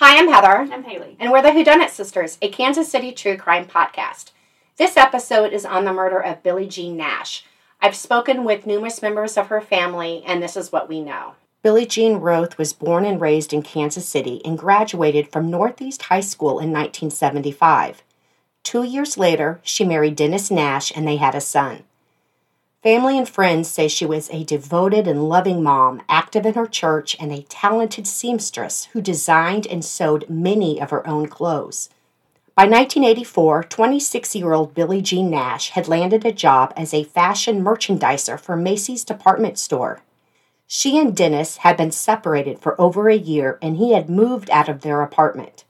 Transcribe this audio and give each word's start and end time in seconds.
Hi, 0.00 0.16
I'm 0.16 0.28
Heather. 0.28 0.72
I'm 0.72 0.84
Haley. 0.84 1.16
And 1.18 1.32
we're 1.32 1.42
the 1.42 1.48
Whodunit 1.48 1.88
Sisters, 1.88 2.38
a 2.40 2.48
Kansas 2.48 2.88
City 2.88 3.10
true 3.10 3.36
crime 3.36 3.64
podcast. 3.64 4.30
This 4.76 4.96
episode 4.96 5.52
is 5.52 5.64
on 5.64 5.84
the 5.84 5.92
murder 5.92 6.20
of 6.20 6.44
Billie 6.44 6.68
Jean 6.68 6.96
Nash. 6.96 7.44
I've 7.80 7.96
spoken 7.96 8.44
with 8.44 8.64
numerous 8.64 9.02
members 9.02 9.36
of 9.36 9.48
her 9.48 9.60
family, 9.60 10.22
and 10.24 10.40
this 10.40 10.56
is 10.56 10.70
what 10.70 10.88
we 10.88 11.00
know. 11.00 11.34
Billie 11.64 11.84
Jean 11.84 12.18
Roth 12.18 12.58
was 12.58 12.72
born 12.72 13.04
and 13.04 13.20
raised 13.20 13.52
in 13.52 13.62
Kansas 13.62 14.06
City 14.06 14.40
and 14.44 14.56
graduated 14.56 15.32
from 15.32 15.50
Northeast 15.50 16.02
High 16.02 16.20
School 16.20 16.60
in 16.60 16.70
1975. 16.70 18.04
Two 18.62 18.84
years 18.84 19.18
later, 19.18 19.58
she 19.64 19.84
married 19.84 20.14
Dennis 20.14 20.48
Nash 20.48 20.92
and 20.94 21.08
they 21.08 21.16
had 21.16 21.34
a 21.34 21.40
son. 21.40 21.82
Family 22.82 23.18
and 23.18 23.28
friends 23.28 23.68
say 23.68 23.88
she 23.88 24.06
was 24.06 24.30
a 24.30 24.44
devoted 24.44 25.08
and 25.08 25.28
loving 25.28 25.64
mom, 25.64 26.00
active 26.08 26.46
in 26.46 26.54
her 26.54 26.66
church, 26.66 27.16
and 27.18 27.32
a 27.32 27.42
talented 27.42 28.06
seamstress 28.06 28.84
who 28.92 29.00
designed 29.00 29.66
and 29.66 29.84
sewed 29.84 30.30
many 30.30 30.80
of 30.80 30.90
her 30.90 31.04
own 31.04 31.26
clothes. 31.26 31.90
By 32.54 32.64
1984, 32.64 33.64
26 33.64 34.36
year 34.36 34.52
old 34.52 34.74
Billie 34.74 35.02
Jean 35.02 35.28
Nash 35.28 35.70
had 35.70 35.88
landed 35.88 36.24
a 36.24 36.30
job 36.30 36.72
as 36.76 36.94
a 36.94 37.02
fashion 37.02 37.64
merchandiser 37.64 38.38
for 38.38 38.56
Macy's 38.56 39.02
department 39.02 39.58
store. 39.58 40.00
She 40.68 40.98
and 40.98 41.16
Dennis 41.16 41.58
had 41.58 41.76
been 41.76 41.90
separated 41.90 42.60
for 42.60 42.80
over 42.80 43.08
a 43.08 43.16
year 43.16 43.58
and 43.60 43.76
he 43.76 43.92
had 43.92 44.08
moved 44.08 44.50
out 44.50 44.68
of 44.68 44.82
their 44.82 45.02
apartment. 45.02 45.64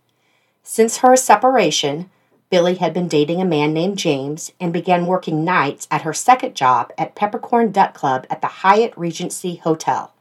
Since 0.62 0.98
her 0.98 1.16
separation, 1.16 2.10
Billie 2.50 2.76
had 2.76 2.94
been 2.94 3.08
dating 3.08 3.42
a 3.42 3.44
man 3.44 3.74
named 3.74 3.98
James 3.98 4.52
and 4.58 4.72
began 4.72 5.04
working 5.04 5.44
nights 5.44 5.86
at 5.90 6.02
her 6.02 6.14
second 6.14 6.54
job 6.54 6.92
at 6.96 7.14
Peppercorn 7.14 7.72
Duck 7.72 7.92
Club 7.92 8.26
at 8.30 8.40
the 8.40 8.46
Hyatt 8.46 8.94
Regency 8.96 9.56
Hotel. 9.56 10.14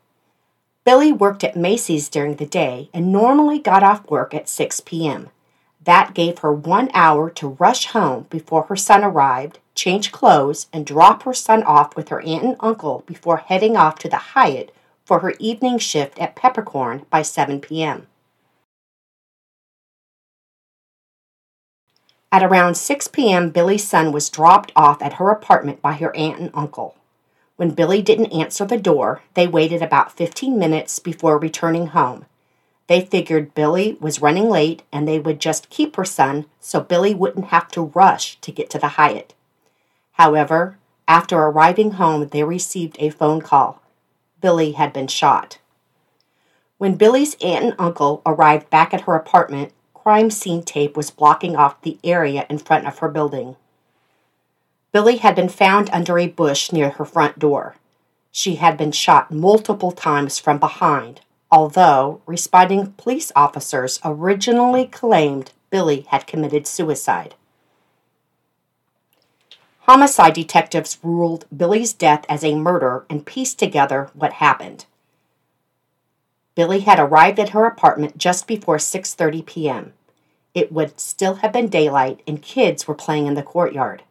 Billie 0.83 1.13
worked 1.13 1.45
at 1.45 1.55
Macy's 1.55 2.09
during 2.09 2.35
the 2.35 2.45
day 2.45 2.89
and 2.93 3.13
normally 3.13 3.59
got 3.59 3.83
off 3.83 4.09
work 4.09 4.33
at 4.33 4.49
6 4.49 4.81
p.m. 4.81 5.29
That 5.83 6.13
gave 6.13 6.39
her 6.39 6.51
one 6.51 6.89
hour 6.93 7.29
to 7.29 7.55
rush 7.59 7.87
home 7.87 8.25
before 8.29 8.63
her 8.63 8.75
son 8.75 9.05
arrived, 9.05 9.59
change 9.73 10.11
clothes, 10.11 10.67
and 10.73 10.85
drop 10.85 11.23
her 11.23 11.33
son 11.33 11.63
off 11.63 11.95
with 11.95 12.09
her 12.09 12.19
aunt 12.21 12.43
and 12.43 12.55
uncle 12.59 13.03
before 13.05 13.37
heading 13.37 13.77
off 13.77 13.99
to 13.99 14.09
the 14.09 14.17
Hyatt 14.17 14.73
for 15.05 15.19
her 15.19 15.33
evening 15.39 15.77
shift 15.77 16.19
at 16.19 16.35
Peppercorn 16.35 17.05
by 17.09 17.21
7 17.21 17.61
p.m. 17.61 18.07
At 22.31 22.43
around 22.43 22.75
6 22.75 23.07
p.m., 23.07 23.51
Billie's 23.51 23.87
son 23.87 24.11
was 24.11 24.29
dropped 24.29 24.71
off 24.75 25.01
at 25.01 25.13
her 25.13 25.29
apartment 25.29 25.81
by 25.81 25.93
her 25.93 26.15
aunt 26.15 26.39
and 26.39 26.51
uncle. 26.53 26.95
When 27.55 27.71
Billie 27.71 28.01
didn't 28.01 28.33
answer 28.33 28.65
the 28.65 28.77
door, 28.77 29.21
they 29.33 29.47
waited 29.47 29.81
about 29.81 30.11
15 30.11 30.59
minutes 30.59 30.99
before 30.99 31.39
returning 31.39 31.87
home. 31.87 32.25
They 32.87 33.01
figured 33.01 33.55
Billie 33.55 33.97
was 33.99 34.21
running 34.21 34.49
late 34.49 34.83
and 34.91 35.07
they 35.07 35.19
would 35.19 35.39
just 35.39 35.69
keep 35.69 35.95
her 35.95 36.05
son 36.05 36.45
so 36.59 36.81
Billie 36.81 37.15
wouldn't 37.15 37.47
have 37.47 37.69
to 37.69 37.91
rush 37.93 38.39
to 38.41 38.51
get 38.51 38.69
to 38.71 38.79
the 38.79 38.89
Hyatt. 38.89 39.33
However, 40.13 40.77
after 41.07 41.37
arriving 41.37 41.91
home, 41.91 42.27
they 42.27 42.43
received 42.43 42.97
a 42.99 43.09
phone 43.09 43.41
call. 43.41 43.81
Billie 44.41 44.73
had 44.73 44.93
been 44.93 45.07
shot. 45.07 45.59
When 46.77 46.95
Billie's 46.95 47.35
aunt 47.41 47.65
and 47.65 47.75
uncle 47.79 48.21
arrived 48.25 48.69
back 48.69 48.93
at 48.93 49.01
her 49.01 49.15
apartment, 49.15 49.73
crime 50.07 50.31
scene 50.31 50.63
tape 50.63 50.95
was 50.95 51.11
blocking 51.11 51.57
off 51.57 51.81
the 51.81 51.97
area 52.01 52.45
in 52.49 52.57
front 52.57 52.87
of 52.87 52.99
her 52.99 53.09
building. 53.09 53.57
Billie 54.93 55.17
had 55.17 55.35
been 55.35 55.49
found 55.49 55.89
under 55.91 56.17
a 56.17 56.29
bush 56.29 56.71
near 56.71 56.91
her 56.91 57.03
front 57.03 57.37
door. 57.37 57.75
She 58.31 58.55
had 58.55 58.77
been 58.77 58.93
shot 58.93 59.33
multiple 59.33 59.91
times 59.91 60.39
from 60.39 60.59
behind, 60.59 61.19
although 61.51 62.21
responding 62.25 62.93
police 62.93 63.33
officers 63.35 63.99
originally 64.05 64.85
claimed 64.85 65.51
Billie 65.71 66.05
had 66.07 66.25
committed 66.25 66.67
suicide. 66.67 67.35
Homicide 69.79 70.35
detectives 70.35 70.97
ruled 71.03 71.43
Billie's 71.53 71.91
death 71.91 72.23
as 72.29 72.45
a 72.45 72.55
murder 72.55 73.05
and 73.09 73.25
pieced 73.25 73.59
together 73.59 74.09
what 74.13 74.31
happened. 74.31 74.85
Billie 76.57 76.81
had 76.81 76.99
arrived 76.99 77.39
at 77.39 77.49
her 77.49 77.65
apartment 77.65 78.17
just 78.17 78.47
before 78.47 78.77
6:30 78.77 79.45
p.m 79.45 79.93
it 80.57 80.71
would 80.71 80.99
still 80.99 81.35
have 81.35 81.53
been 81.53 81.67
daylight 81.67 82.23
and 82.25 82.41
kids 82.41 82.87
were 82.87 82.95
playing 82.95 83.27
in 83.27 83.35
the 83.35 83.43
courtyard. 83.43 84.01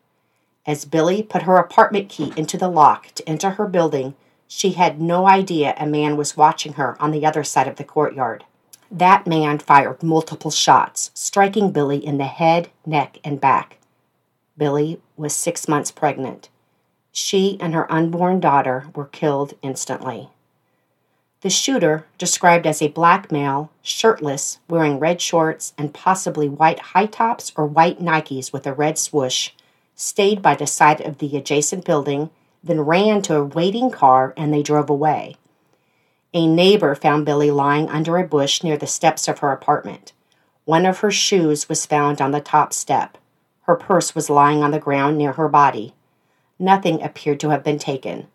As 0.65 0.85
Billie 0.85 1.25
put 1.25 1.43
her 1.43 1.57
apartment 1.57 2.09
key 2.09 2.33
into 2.37 2.57
the 2.57 2.69
lock 2.69 3.09
to 3.17 3.29
enter 3.29 3.51
her 3.51 3.67
building, 3.67 4.15
she 4.47 4.71
had 4.75 5.01
no 5.01 5.27
idea 5.27 5.75
a 5.77 5.87
man 5.87 6.17
was 6.17 6.37
watching 6.37 6.75
her 6.75 6.97
on 7.03 7.11
the 7.11 7.27
other 7.27 7.43
side 7.43 7.67
of 7.67 7.75
the 7.79 7.83
courtyard. 7.83 8.45
That 8.93 9.27
man 9.27 9.59
fired 9.59 10.05
multiple 10.05 10.53
shots, 10.53 11.11
striking 11.15 11.73
Billie 11.73 12.07
in 12.07 12.19
the 12.19 12.27
head, 12.27 12.71
neck, 12.87 13.19
and 13.25 13.41
back. 13.41 13.79
Billie 14.57 15.01
was 15.17 15.35
six 15.35 15.67
months 15.67 15.91
pregnant. 15.91 16.49
She 17.11 17.59
and 17.61 17.75
her 17.75 17.91
unborn 17.93 18.39
daughter 18.39 18.87
were 18.95 19.07
killed 19.07 19.55
instantly. 19.63 20.31
The 21.47 21.51
shooter, 21.51 22.05
described 22.19 22.67
as 22.67 22.83
a 22.83 22.89
black 22.89 23.31
male, 23.31 23.71
shirtless, 23.81 24.59
wearing 24.69 24.99
red 24.99 25.21
shorts 25.21 25.75
and 25.79 25.95
possibly 25.95 26.49
white 26.49 26.81
high 26.81 27.07
tops 27.07 27.53
or 27.57 27.67
white 27.67 28.01
Nikes 28.01 28.53
with 28.53 28.67
a 28.67 28.73
red 28.73 28.99
swoosh, 28.99 29.51
stayed 29.95 30.43
by 30.43 30.57
the 30.57 30.67
side 30.67 31.01
of 31.01 31.19
the 31.19 31.37
adjacent 31.37 31.85
building, 31.85 32.31
then 32.65 32.81
ran 32.81 33.23
to 33.23 33.37
a 33.37 33.45
waiting 33.45 33.93
car 33.93 34.35
and 34.37 34.53
they 34.53 34.61
drove 34.61 34.91
away. 34.91 35.37
A 36.35 36.49
neighbor 36.49 36.97
found 36.97 37.25
Billie 37.25 37.53
lying 37.53 37.89
under 37.91 38.17
a 38.17 38.27
bush 38.27 38.65
near 38.65 38.77
the 38.77 38.89
steps 38.89 39.29
of 39.29 39.39
her 39.39 39.53
apartment. 39.53 40.13
One 40.65 40.85
of 40.85 40.99
her 40.99 41.13
shoes 41.13 41.69
was 41.69 41.87
found 41.87 42.21
on 42.21 42.33
the 42.33 42.41
top 42.41 42.73
step. 42.73 43.19
Her 43.67 43.77
purse 43.77 44.17
was 44.17 44.29
lying 44.29 44.65
on 44.65 44.73
the 44.73 44.81
ground 44.81 45.17
near 45.17 45.35
her 45.35 45.49
body. 45.49 45.95
Nothing 46.59 47.01
appeared 47.05 47.39
to 47.39 47.51
have 47.51 47.63
been 47.63 47.79
taken. 47.79 48.27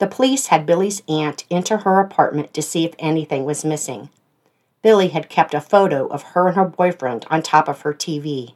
The 0.00 0.06
police 0.06 0.46
had 0.46 0.64
Billie's 0.64 1.02
aunt 1.08 1.44
enter 1.50 1.78
her 1.78 2.00
apartment 2.00 2.54
to 2.54 2.62
see 2.62 2.86
if 2.86 2.94
anything 2.98 3.44
was 3.44 3.66
missing. 3.66 4.08
Billie 4.80 5.08
had 5.08 5.28
kept 5.28 5.52
a 5.52 5.60
photo 5.60 6.06
of 6.06 6.22
her 6.32 6.46
and 6.48 6.56
her 6.56 6.64
boyfriend 6.64 7.26
on 7.30 7.42
top 7.42 7.68
of 7.68 7.82
her 7.82 7.92
TV. 7.92 8.54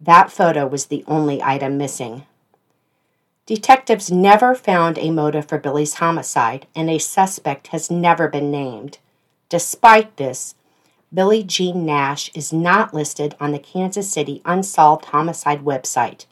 That 0.00 0.30
photo 0.30 0.68
was 0.68 0.86
the 0.86 1.02
only 1.08 1.42
item 1.42 1.76
missing. 1.78 2.26
Detectives 3.44 4.12
never 4.12 4.54
found 4.54 4.98
a 4.98 5.10
motive 5.10 5.46
for 5.46 5.58
Billie's 5.58 5.94
homicide, 5.94 6.68
and 6.76 6.88
a 6.88 6.98
suspect 6.98 7.68
has 7.68 7.90
never 7.90 8.28
been 8.28 8.52
named. 8.52 8.98
Despite 9.48 10.16
this, 10.16 10.54
Billie 11.12 11.42
Jean 11.42 11.84
Nash 11.84 12.30
is 12.34 12.52
not 12.52 12.94
listed 12.94 13.34
on 13.40 13.50
the 13.50 13.58
Kansas 13.58 14.12
City 14.12 14.42
Unsolved 14.44 15.06
Homicide 15.06 15.64
website 15.64 16.26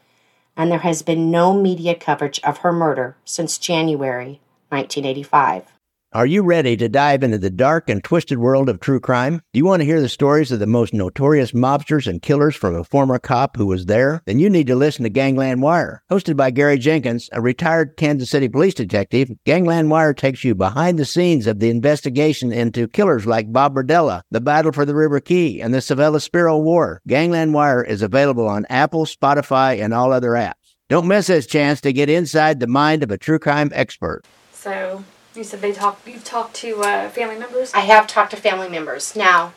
and 0.56 0.70
there 0.70 0.80
has 0.80 1.02
been 1.02 1.30
no 1.30 1.52
media 1.52 1.94
coverage 1.94 2.40
of 2.40 2.58
her 2.58 2.72
murder 2.72 3.16
since 3.24 3.58
January 3.58 4.40
1985. 4.70 5.75
Are 6.16 6.24
you 6.24 6.42
ready 6.42 6.78
to 6.78 6.88
dive 6.88 7.22
into 7.22 7.36
the 7.36 7.50
dark 7.50 7.90
and 7.90 8.02
twisted 8.02 8.38
world 8.38 8.70
of 8.70 8.80
true 8.80 9.00
crime? 9.00 9.42
Do 9.52 9.58
you 9.58 9.66
want 9.66 9.82
to 9.82 9.84
hear 9.84 10.00
the 10.00 10.08
stories 10.08 10.50
of 10.50 10.60
the 10.60 10.66
most 10.66 10.94
notorious 10.94 11.52
mobsters 11.52 12.06
and 12.06 12.22
killers 12.22 12.56
from 12.56 12.74
a 12.74 12.84
former 12.84 13.18
cop 13.18 13.58
who 13.58 13.66
was 13.66 13.84
there? 13.84 14.22
Then 14.24 14.38
you 14.38 14.48
need 14.48 14.66
to 14.68 14.76
listen 14.76 15.02
to 15.02 15.10
Gangland 15.10 15.60
Wire. 15.60 16.02
Hosted 16.10 16.34
by 16.34 16.52
Gary 16.52 16.78
Jenkins, 16.78 17.28
a 17.32 17.42
retired 17.42 17.98
Kansas 17.98 18.30
City 18.30 18.48
police 18.48 18.72
detective, 18.72 19.30
Gangland 19.44 19.90
Wire 19.90 20.14
takes 20.14 20.42
you 20.42 20.54
behind 20.54 20.98
the 20.98 21.04
scenes 21.04 21.46
of 21.46 21.60
the 21.60 21.68
investigation 21.68 22.50
into 22.50 22.88
killers 22.88 23.26
like 23.26 23.52
Bob 23.52 23.74
Berdella, 23.74 24.22
the 24.30 24.40
battle 24.40 24.72
for 24.72 24.86
the 24.86 24.94
River 24.94 25.20
Quay, 25.20 25.60
and 25.60 25.74
the 25.74 25.82
Civella 25.82 26.22
Spero 26.22 26.56
War. 26.56 27.02
Gangland 27.06 27.52
Wire 27.52 27.84
is 27.84 28.00
available 28.00 28.48
on 28.48 28.64
Apple, 28.70 29.04
Spotify, 29.04 29.84
and 29.84 29.92
all 29.92 30.14
other 30.14 30.30
apps. 30.30 30.76
Don't 30.88 31.08
miss 31.08 31.26
this 31.26 31.46
chance 31.46 31.82
to 31.82 31.92
get 31.92 32.08
inside 32.08 32.58
the 32.58 32.66
mind 32.66 33.02
of 33.02 33.10
a 33.10 33.18
true 33.18 33.38
crime 33.38 33.70
expert. 33.74 34.22
So, 34.52 35.04
you 35.36 35.44
said 35.44 35.60
they 35.60 35.72
talk. 35.72 36.00
You've 36.06 36.24
talked 36.24 36.54
to 36.56 36.82
uh, 36.82 37.08
family 37.10 37.38
members. 37.38 37.72
I 37.74 37.80
have 37.80 38.06
talked 38.06 38.30
to 38.30 38.36
family 38.36 38.68
members. 38.68 39.14
Now, 39.14 39.52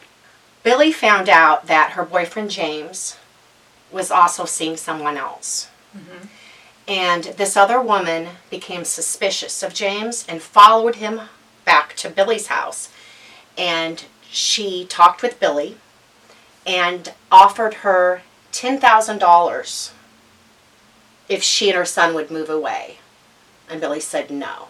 Billie 0.64 0.92
found 0.92 1.30
out 1.30 1.68
that 1.68 1.92
her 1.92 2.04
boyfriend 2.04 2.52
James 2.52 3.18
was 3.92 4.12
also 4.12 4.46
seeing 4.46 4.78
someone 4.78 5.18
else. 5.18 5.70
Mm-hmm. 5.96 6.28
And 6.88 7.24
this 7.24 7.56
other 7.56 7.82
woman 7.82 8.30
became 8.50 8.84
suspicious 8.84 9.64
of 9.64 9.74
James 9.74 10.26
and 10.28 10.42
followed 10.42 10.96
him 10.96 11.22
back 11.66 11.96
to 11.98 12.10
Billie's 12.10 12.48
house. 12.48 12.90
And 13.58 14.06
she 14.30 14.86
talked 14.86 15.22
with 15.22 15.40
Billie, 15.40 15.78
and 16.66 17.14
offered 17.32 17.76
her 17.76 18.22
$10,000 18.52 19.92
if 21.28 21.44
she 21.44 21.70
and 21.70 21.78
her 21.78 21.86
son 21.86 22.14
would 22.14 22.30
move 22.30 22.50
away. 22.50 23.00
And 23.70 23.82
Billie 23.82 24.00
said 24.00 24.30
no. 24.30 24.68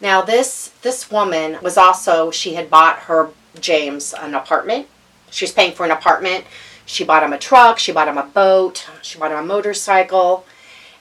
Now 0.00 0.22
this 0.22 0.68
this 0.82 1.10
woman 1.10 1.58
was 1.62 1.76
also 1.76 2.30
she 2.30 2.54
had 2.54 2.70
bought 2.70 3.00
her 3.00 3.30
James 3.60 4.12
an 4.12 4.34
apartment. 4.34 4.88
She 5.30 5.44
was 5.44 5.52
paying 5.52 5.72
for 5.72 5.84
an 5.84 5.90
apartment. 5.90 6.44
She 6.86 7.04
bought 7.04 7.22
him 7.22 7.32
a 7.32 7.38
truck, 7.38 7.78
she 7.78 7.92
bought 7.92 8.08
him 8.08 8.18
a 8.18 8.24
boat, 8.24 8.86
she 9.02 9.18
bought 9.18 9.30
him 9.30 9.38
a 9.38 9.42
motorcycle. 9.42 10.44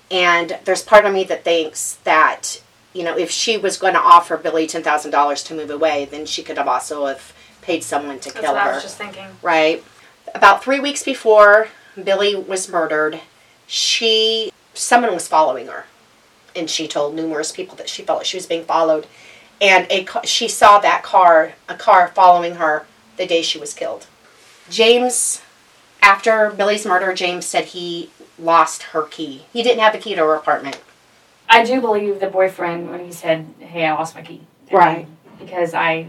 And 0.09 0.59
there's 0.63 0.81
part 0.81 1.05
of 1.05 1.13
me 1.13 1.23
that 1.25 1.43
thinks 1.43 1.95
that, 2.03 2.61
you 2.93 3.03
know, 3.03 3.17
if 3.17 3.31
she 3.31 3.57
was 3.57 3.77
going 3.77 3.93
to 3.93 3.99
offer 3.99 4.37
Billie 4.37 4.67
$10,000 4.67 5.45
to 5.45 5.53
move 5.53 5.69
away, 5.69 6.05
then 6.05 6.25
she 6.25 6.43
could 6.43 6.57
have 6.57 6.67
also 6.67 7.07
have 7.07 7.33
paid 7.61 7.83
someone 7.83 8.19
to 8.19 8.31
That's 8.31 8.45
kill 8.45 8.55
her. 8.55 8.59
I 8.59 8.73
was 8.75 8.83
just 8.83 8.97
thinking. 8.97 9.25
Right. 9.41 9.83
About 10.35 10.63
three 10.63 10.79
weeks 10.79 11.03
before 11.03 11.67
Billie 12.01 12.35
was 12.35 12.69
murdered, 12.69 13.21
she 13.67 14.51
someone 14.73 15.13
was 15.13 15.27
following 15.27 15.67
her, 15.67 15.85
and 16.55 16.69
she 16.69 16.87
told 16.87 17.15
numerous 17.15 17.51
people 17.51 17.75
that 17.77 17.89
she 17.89 18.03
felt 18.03 18.19
like 18.19 18.25
she 18.25 18.37
was 18.37 18.45
being 18.45 18.65
followed, 18.65 19.07
and 19.61 19.87
a 19.91 20.05
she 20.25 20.47
saw 20.47 20.79
that 20.79 21.03
car 21.03 21.53
a 21.67 21.75
car 21.75 22.09
following 22.09 22.55
her 22.55 22.85
the 23.17 23.25
day 23.25 23.41
she 23.41 23.59
was 23.59 23.73
killed. 23.73 24.07
James, 24.69 25.41
after 26.01 26.51
Billie's 26.51 26.85
murder, 26.85 27.13
James 27.13 27.45
said 27.45 27.65
he 27.65 28.09
lost 28.39 28.83
her 28.83 29.03
key. 29.03 29.45
He 29.53 29.63
didn't 29.63 29.79
have 29.79 29.93
the 29.93 29.99
key 29.99 30.15
to 30.15 30.21
her 30.21 30.35
apartment. 30.35 30.79
I 31.49 31.63
do 31.63 31.81
believe 31.81 32.19
the 32.19 32.27
boyfriend 32.27 32.89
when 32.89 33.05
he 33.05 33.11
said, 33.11 33.47
"Hey, 33.59 33.85
I 33.85 33.93
lost 33.93 34.15
my 34.15 34.21
key." 34.21 34.41
Right. 34.71 35.07
Because 35.39 35.73
I, 35.73 36.07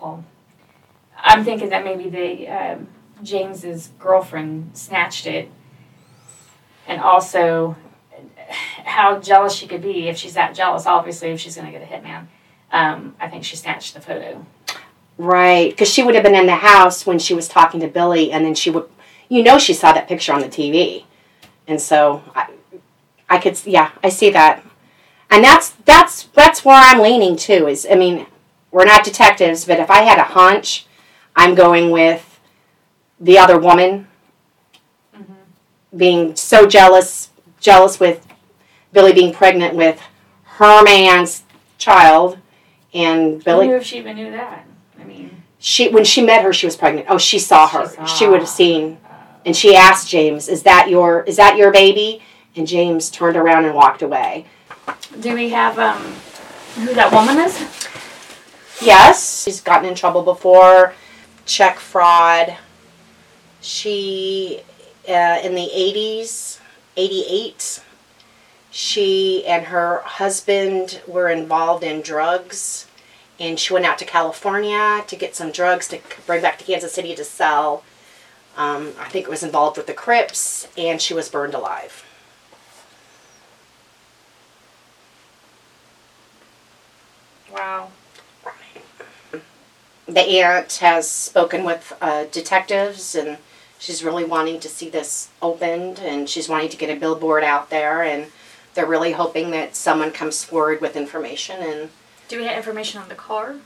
well, 0.00 0.24
I'm 1.16 1.44
thinking 1.44 1.68
that 1.68 1.84
maybe 1.84 2.08
the 2.08 2.48
um, 2.48 2.88
James's 3.22 3.90
girlfriend 3.98 4.76
snatched 4.76 5.26
it, 5.26 5.48
and 6.86 7.00
also 7.00 7.76
how 8.92 9.18
jealous 9.18 9.54
she 9.54 9.66
could 9.66 9.82
be 9.82 10.08
if 10.08 10.16
she's 10.16 10.34
that 10.34 10.54
jealous. 10.54 10.86
Obviously, 10.86 11.30
if 11.30 11.40
she's 11.40 11.56
going 11.56 11.70
to 11.70 11.78
get 11.78 11.82
a 11.82 11.92
hitman, 11.92 12.26
um, 12.70 13.14
I 13.20 13.28
think 13.28 13.44
she 13.44 13.56
snatched 13.56 13.94
the 13.94 14.00
photo. 14.00 14.46
Right, 15.18 15.70
because 15.70 15.88
she 15.88 16.02
would 16.02 16.14
have 16.14 16.24
been 16.24 16.34
in 16.34 16.46
the 16.46 16.56
house 16.56 17.06
when 17.06 17.18
she 17.18 17.34
was 17.34 17.48
talking 17.48 17.80
to 17.80 17.88
Billie, 17.88 18.32
and 18.32 18.44
then 18.44 18.54
she 18.54 18.70
would, 18.70 18.88
you 19.28 19.42
know, 19.42 19.58
she 19.58 19.74
saw 19.74 19.92
that 19.92 20.08
picture 20.08 20.32
on 20.32 20.40
the 20.40 20.48
TV, 20.48 21.04
and 21.66 21.80
so 21.80 22.22
I, 22.34 22.48
I 23.28 23.38
could, 23.38 23.60
yeah, 23.66 23.90
I 24.02 24.08
see 24.08 24.30
that, 24.30 24.64
and 25.30 25.44
that's 25.44 25.70
that's 25.84 26.24
that's 26.24 26.64
where 26.64 26.76
I'm 26.76 27.00
leaning 27.00 27.36
too. 27.36 27.68
Is 27.68 27.86
I 27.90 27.94
mean, 27.94 28.26
we're 28.70 28.86
not 28.86 29.04
detectives, 29.04 29.66
but 29.66 29.78
if 29.78 29.90
I 29.90 30.02
had 30.02 30.18
a 30.18 30.24
hunch, 30.24 30.86
I'm 31.36 31.54
going 31.54 31.90
with 31.90 32.40
the 33.20 33.38
other 33.38 33.58
woman 33.58 34.08
being 35.94 36.34
so 36.36 36.66
jealous, 36.66 37.30
jealous 37.60 38.00
with 38.00 38.26
Billie 38.92 39.12
being 39.12 39.32
pregnant 39.32 39.74
with 39.74 40.00
her 40.44 40.82
man's 40.82 41.44
child, 41.78 42.38
and 42.92 43.42
Billie. 43.42 43.68
Who 43.68 43.74
if 43.76 43.84
she 43.84 43.98
even 43.98 44.16
knew 44.16 44.30
that? 44.32 44.66
I 45.00 45.04
mean, 45.04 45.42
She 45.58 45.88
when 45.88 46.04
she 46.04 46.22
met 46.22 46.42
her, 46.42 46.52
she 46.52 46.66
was 46.66 46.76
pregnant. 46.76 47.06
Oh, 47.08 47.18
she 47.18 47.38
saw 47.38 47.66
She 47.68 47.76
her. 47.78 47.86
saw. 47.86 48.04
She 48.04 48.26
would 48.28 48.40
have 48.40 48.48
seen, 48.48 48.98
and 49.46 49.56
she 49.56 49.74
asked 49.74 50.08
James, 50.08 50.48
"Is 50.48 50.62
that 50.64 50.88
your 50.90 51.22
is 51.22 51.36
that 51.36 51.56
your 51.56 51.70
baby?" 51.70 52.22
And 52.54 52.66
James 52.66 53.08
turned 53.10 53.36
around 53.36 53.64
and 53.64 53.74
walked 53.74 54.02
away. 54.02 54.44
do 55.20 55.32
we 55.34 55.48
have 55.50 55.78
um, 55.78 56.02
who 56.74 56.92
that 56.94 57.10
woman 57.10 57.38
is? 57.38 57.58
Yes, 58.82 59.44
she's 59.44 59.60
gotten 59.62 59.88
in 59.88 59.94
trouble 59.94 60.22
before, 60.22 60.92
check 61.46 61.78
fraud. 61.78 62.56
She 63.60 64.60
uh, 65.08 65.38
in 65.42 65.54
the 65.54 65.70
eighties, 65.72 66.60
eighty 66.96 67.24
eight. 67.28 67.80
She 68.72 69.44
and 69.46 69.66
her 69.66 69.98
husband 69.98 71.02
were 71.06 71.28
involved 71.28 71.84
in 71.84 72.00
drugs, 72.00 72.86
and 73.38 73.60
she 73.60 73.74
went 73.74 73.84
out 73.84 73.98
to 73.98 74.06
California 74.06 75.04
to 75.06 75.14
get 75.14 75.36
some 75.36 75.52
drugs 75.52 75.88
to 75.88 76.00
bring 76.26 76.40
back 76.40 76.58
to 76.58 76.64
Kansas 76.64 76.94
City 76.94 77.14
to 77.14 77.22
sell. 77.22 77.84
Um, 78.56 78.94
I 78.98 79.10
think 79.10 79.26
it 79.26 79.30
was 79.30 79.42
involved 79.42 79.76
with 79.76 79.86
the 79.86 79.92
Crips, 79.92 80.68
and 80.76 81.02
she 81.02 81.12
was 81.12 81.28
burned 81.28 81.52
alive. 81.52 82.02
Wow. 87.52 87.90
the 90.06 90.20
aunt 90.40 90.72
has 90.74 91.10
spoken 91.10 91.64
with 91.64 91.92
uh, 92.00 92.24
detectives 92.24 93.14
and 93.14 93.38
she's 93.78 94.02
really 94.02 94.24
wanting 94.24 94.60
to 94.60 94.68
see 94.68 94.88
this 94.88 95.28
opened 95.40 95.98
and 96.00 96.28
she's 96.28 96.48
wanting 96.48 96.68
to 96.68 96.76
get 96.76 96.90
a 96.90 96.98
billboard 96.98 97.44
out 97.44 97.70
there 97.70 98.02
and 98.02 98.26
they're 98.74 98.86
really 98.86 99.12
hoping 99.12 99.50
that 99.50 99.76
someone 99.76 100.10
comes 100.10 100.44
forward 100.44 100.80
with 100.80 100.96
information 100.96 101.60
and 101.60 101.90
Do 102.28 102.38
we 102.38 102.44
have 102.44 102.56
information 102.56 103.00
on 103.02 103.08
the 103.08 103.14
car? 103.14 103.56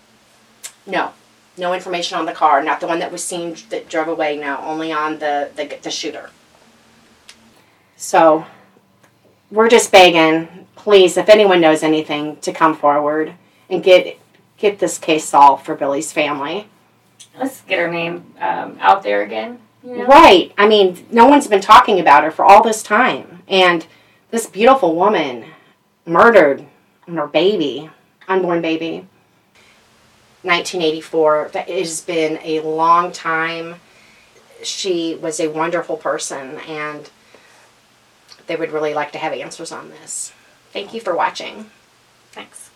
no 0.86 1.12
no 1.58 1.72
information 1.72 2.18
on 2.18 2.26
the 2.26 2.32
car 2.32 2.62
not 2.62 2.80
the 2.80 2.86
one 2.86 2.98
that 2.98 3.10
was 3.10 3.24
seen 3.24 3.56
that 3.70 3.88
drove 3.88 4.08
away 4.08 4.36
no 4.36 4.58
only 4.58 4.92
on 4.92 5.18
the 5.18 5.50
the, 5.56 5.78
the 5.82 5.90
shooter 5.90 6.30
so 7.96 8.46
we're 9.50 9.68
just 9.68 9.90
begging 9.90 10.66
please 10.76 11.16
if 11.16 11.28
anyone 11.28 11.60
knows 11.60 11.82
anything 11.82 12.36
to 12.36 12.52
come 12.52 12.76
forward 12.76 13.34
and 13.68 13.82
get 13.82 14.18
get 14.58 14.78
this 14.78 14.98
case 14.98 15.24
solved 15.24 15.64
for 15.64 15.74
billie's 15.74 16.12
family 16.12 16.68
Let's 17.38 17.60
get 17.62 17.78
her 17.78 17.90
name 17.90 18.34
um, 18.40 18.78
out 18.80 19.02
there 19.02 19.22
again. 19.22 19.58
You 19.84 19.98
know? 19.98 20.06
Right. 20.06 20.52
I 20.56 20.66
mean, 20.66 21.06
no 21.10 21.26
one's 21.26 21.46
been 21.46 21.60
talking 21.60 22.00
about 22.00 22.24
her 22.24 22.30
for 22.30 22.44
all 22.44 22.62
this 22.62 22.82
time. 22.82 23.42
And 23.46 23.86
this 24.30 24.46
beautiful 24.46 24.94
woman 24.94 25.44
murdered 26.04 26.66
her 27.06 27.26
baby, 27.26 27.90
unborn 28.28 28.62
baby. 28.62 29.06
1984. 30.42 31.50
That 31.52 31.68
it 31.68 31.78
has 31.78 32.00
been 32.00 32.38
a 32.42 32.60
long 32.60 33.12
time. 33.12 33.76
She 34.62 35.14
was 35.14 35.40
a 35.40 35.48
wonderful 35.48 35.96
person, 35.96 36.58
and 36.68 37.10
they 38.46 38.56
would 38.56 38.70
really 38.70 38.94
like 38.94 39.12
to 39.12 39.18
have 39.18 39.32
answers 39.32 39.72
on 39.72 39.90
this. 39.90 40.32
Thank 40.72 40.94
you 40.94 41.00
for 41.00 41.16
watching. 41.16 41.70
Thanks. 42.32 42.70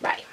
Bye. 0.00 0.27